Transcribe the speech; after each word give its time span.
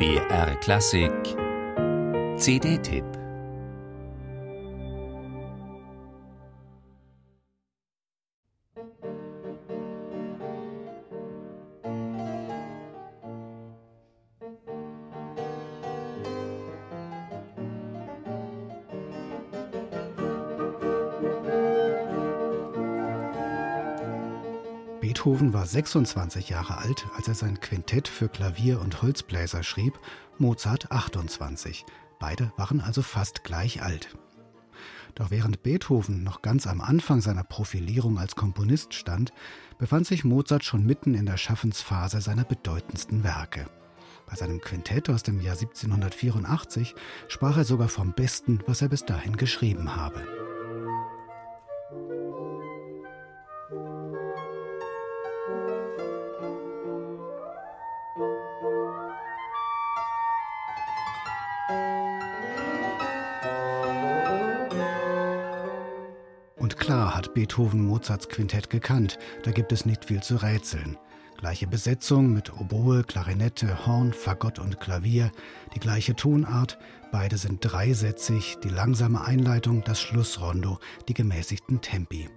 BR 0.00 0.54
Klassik. 0.62 1.36
CD-Tipp 2.38 3.19
Beethoven 25.20 25.52
war 25.52 25.66
26 25.66 26.48
Jahre 26.48 26.78
alt, 26.78 27.06
als 27.14 27.28
er 27.28 27.34
sein 27.34 27.60
Quintett 27.60 28.08
für 28.08 28.30
Klavier 28.30 28.80
und 28.80 29.02
Holzbläser 29.02 29.62
schrieb, 29.62 30.00
Mozart 30.38 30.90
28. 30.90 31.84
Beide 32.18 32.54
waren 32.56 32.80
also 32.80 33.02
fast 33.02 33.44
gleich 33.44 33.82
alt. 33.82 34.16
Doch 35.14 35.30
während 35.30 35.62
Beethoven 35.62 36.22
noch 36.22 36.40
ganz 36.40 36.66
am 36.66 36.80
Anfang 36.80 37.20
seiner 37.20 37.44
Profilierung 37.44 38.18
als 38.18 38.34
Komponist 38.34 38.94
stand, 38.94 39.34
befand 39.76 40.06
sich 40.06 40.24
Mozart 40.24 40.64
schon 40.64 40.86
mitten 40.86 41.12
in 41.12 41.26
der 41.26 41.36
Schaffensphase 41.36 42.22
seiner 42.22 42.44
bedeutendsten 42.44 43.22
Werke. 43.22 43.66
Bei 44.24 44.36
seinem 44.36 44.62
Quintett 44.62 45.10
aus 45.10 45.22
dem 45.22 45.42
Jahr 45.42 45.58
1784 45.58 46.94
sprach 47.28 47.58
er 47.58 47.64
sogar 47.64 47.88
vom 47.90 48.14
Besten, 48.14 48.60
was 48.66 48.80
er 48.80 48.88
bis 48.88 49.04
dahin 49.04 49.36
geschrieben 49.36 49.96
habe. 49.96 50.39
Klar 67.40 67.64
hat 67.64 67.70
Beethoven 67.70 67.86
Mozarts 67.86 68.28
Quintett 68.28 68.70
gekannt, 68.70 69.18
da 69.44 69.50
gibt 69.50 69.72
es 69.72 69.86
nicht 69.86 70.04
viel 70.04 70.22
zu 70.22 70.36
rätseln. 70.36 70.98
Gleiche 71.38 71.66
Besetzung 71.66 72.34
mit 72.34 72.52
Oboe, 72.52 73.02
Klarinette, 73.02 73.86
Horn, 73.86 74.12
Fagott 74.12 74.58
und 74.58 74.78
Klavier, 74.78 75.32
die 75.74 75.80
gleiche 75.80 76.14
Tonart, 76.14 76.78
beide 77.10 77.38
sind 77.38 77.60
dreisätzig, 77.62 78.58
die 78.62 78.68
langsame 78.68 79.24
Einleitung, 79.24 79.82
das 79.84 80.00
Schlussrondo, 80.00 80.78
die 81.08 81.14
gemäßigten 81.14 81.80
Tempi. 81.80 82.28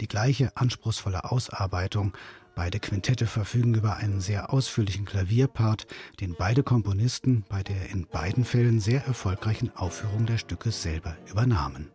Die 0.00 0.08
gleiche 0.08 0.54
anspruchsvolle 0.56 1.24
Ausarbeitung, 1.24 2.12
beide 2.54 2.80
Quintette 2.80 3.26
verfügen 3.26 3.74
über 3.74 3.96
einen 3.96 4.20
sehr 4.20 4.52
ausführlichen 4.52 5.06
Klavierpart, 5.06 5.86
den 6.20 6.34
beide 6.38 6.62
Komponisten 6.62 7.44
bei 7.48 7.62
der 7.62 7.88
in 7.90 8.06
beiden 8.06 8.44
Fällen 8.44 8.80
sehr 8.80 9.06
erfolgreichen 9.06 9.74
Aufführung 9.74 10.26
der 10.26 10.36
Stücke 10.36 10.70
selber 10.70 11.16
übernahmen. 11.30 11.90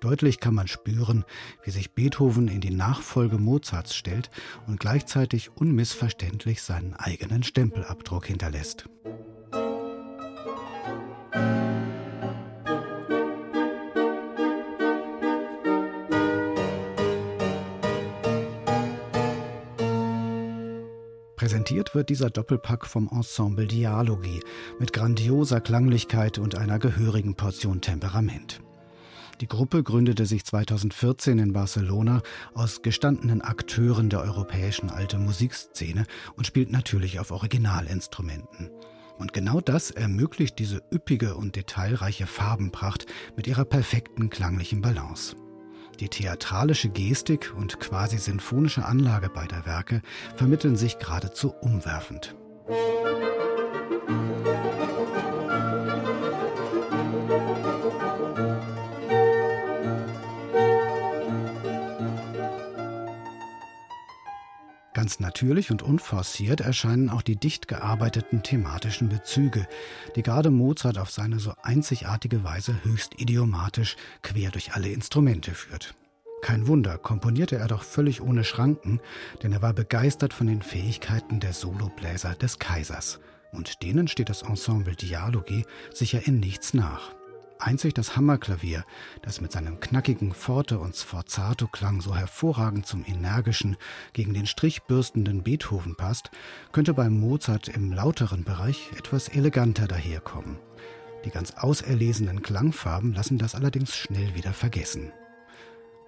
Deutlich 0.00 0.40
kann 0.40 0.54
man 0.54 0.66
spüren, 0.66 1.24
wie 1.62 1.70
sich 1.70 1.92
Beethoven 1.92 2.48
in 2.48 2.62
die 2.62 2.70
Nachfolge 2.70 3.36
Mozarts 3.36 3.94
stellt 3.94 4.30
und 4.66 4.80
gleichzeitig 4.80 5.50
unmissverständlich 5.54 6.62
seinen 6.62 6.94
eigenen 6.94 7.42
Stempelabdruck 7.42 8.26
hinterlässt. 8.26 8.86
Präsentiert 21.36 21.94
wird 21.94 22.08
dieser 22.08 22.30
Doppelpack 22.30 22.86
vom 22.86 23.08
Ensemble 23.12 23.66
Dialogi 23.66 24.42
mit 24.78 24.94
grandioser 24.94 25.60
Klanglichkeit 25.60 26.38
und 26.38 26.54
einer 26.54 26.78
gehörigen 26.78 27.34
Portion 27.34 27.80
Temperament. 27.80 28.60
Die 29.40 29.48
Gruppe 29.48 29.82
gründete 29.82 30.26
sich 30.26 30.44
2014 30.44 31.38
in 31.38 31.52
Barcelona 31.54 32.20
aus 32.52 32.82
gestandenen 32.82 33.40
Akteuren 33.40 34.10
der 34.10 34.20
europäischen 34.20 34.90
alte 34.90 35.18
Musikszene 35.18 36.04
und 36.36 36.46
spielt 36.46 36.70
natürlich 36.70 37.20
auf 37.20 37.30
Originalinstrumenten. 37.30 38.70
Und 39.18 39.32
genau 39.32 39.60
das 39.62 39.90
ermöglicht 39.90 40.58
diese 40.58 40.82
üppige 40.92 41.36
und 41.36 41.56
detailreiche 41.56 42.26
Farbenpracht 42.26 43.06
mit 43.34 43.46
ihrer 43.46 43.64
perfekten 43.64 44.28
klanglichen 44.28 44.82
Balance. 44.82 45.36
Die 46.00 46.08
theatralische 46.08 46.90
Gestik 46.90 47.54
und 47.56 47.80
quasi 47.80 48.18
sinfonische 48.18 48.84
Anlage 48.84 49.30
beider 49.30 49.64
Werke 49.64 50.02
vermitteln 50.36 50.76
sich 50.76 50.98
geradezu 50.98 51.52
umwerfend. 51.60 52.34
Ganz 65.10 65.18
natürlich 65.18 65.72
und 65.72 65.82
unforciert 65.82 66.60
erscheinen 66.60 67.10
auch 67.10 67.22
die 67.22 67.34
dicht 67.34 67.66
gearbeiteten 67.66 68.44
thematischen 68.44 69.08
Bezüge, 69.08 69.66
die 70.14 70.22
gerade 70.22 70.52
Mozart 70.52 70.98
auf 70.98 71.10
seine 71.10 71.40
so 71.40 71.52
einzigartige 71.64 72.44
Weise 72.44 72.76
höchst 72.84 73.20
idiomatisch 73.20 73.96
quer 74.22 74.52
durch 74.52 74.74
alle 74.74 74.90
Instrumente 74.90 75.52
führt. 75.52 75.96
Kein 76.42 76.68
Wunder, 76.68 76.96
komponierte 76.96 77.56
er 77.56 77.66
doch 77.66 77.82
völlig 77.82 78.22
ohne 78.22 78.44
Schranken, 78.44 79.00
denn 79.42 79.50
er 79.50 79.62
war 79.62 79.72
begeistert 79.72 80.32
von 80.32 80.46
den 80.46 80.62
Fähigkeiten 80.62 81.40
der 81.40 81.54
Solobläser 81.54 82.36
des 82.36 82.60
Kaisers. 82.60 83.18
Und 83.50 83.82
denen 83.82 84.06
steht 84.06 84.28
das 84.28 84.42
Ensemble 84.42 84.94
Dialogi 84.94 85.64
sicher 85.92 86.24
in 86.24 86.38
nichts 86.38 86.72
nach. 86.72 87.19
Einzig 87.60 87.94
das 87.94 88.16
Hammerklavier, 88.16 88.84
das 89.22 89.40
mit 89.40 89.52
seinem 89.52 89.80
knackigen 89.80 90.32
Forte- 90.32 90.78
und 90.78 90.96
Sforzato-Klang 90.96 92.00
so 92.00 92.16
hervorragend 92.16 92.86
zum 92.86 93.04
energischen, 93.06 93.76
gegen 94.12 94.32
den 94.32 94.46
Strich 94.46 94.82
bürstenden 94.84 95.42
Beethoven 95.42 95.94
passt, 95.94 96.30
könnte 96.72 96.94
beim 96.94 97.20
Mozart 97.20 97.68
im 97.68 97.92
lauteren 97.92 98.44
Bereich 98.44 98.90
etwas 98.96 99.28
eleganter 99.28 99.86
daherkommen. 99.86 100.58
Die 101.24 101.30
ganz 101.30 101.52
auserlesenen 101.52 102.42
Klangfarben 102.42 103.12
lassen 103.12 103.36
das 103.36 103.54
allerdings 103.54 103.94
schnell 103.94 104.34
wieder 104.34 104.54
vergessen. 104.54 105.12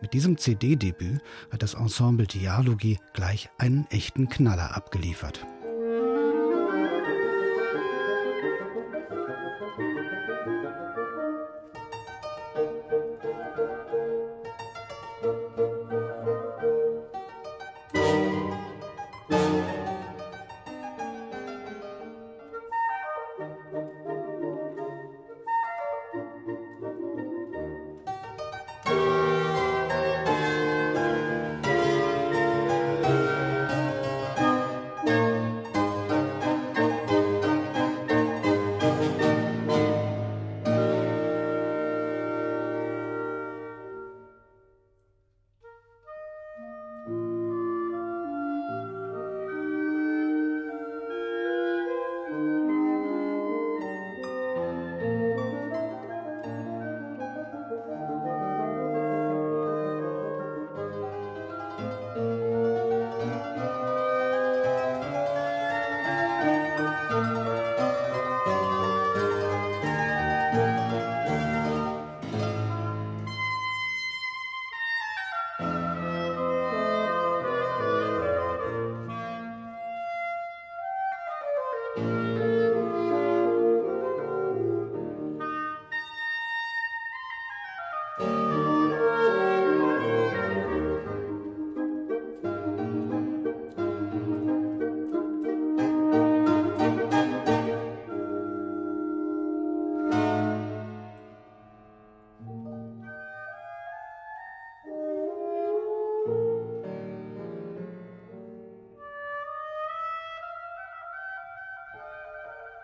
Mit 0.01 0.15
diesem 0.15 0.39
CD-Debüt 0.39 1.21
hat 1.51 1.63
das 1.63 1.75
Ensemble 1.75 2.27
Dialogi 2.27 2.99
gleich 3.13 3.51
einen 3.59 3.87
echten 3.91 4.29
Knaller 4.29 4.75
abgeliefert. 4.75 5.47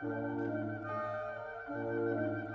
Thank 0.00 0.12
you. 1.72 2.47